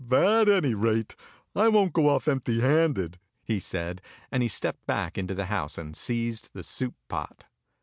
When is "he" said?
3.43-3.59, 4.41-4.49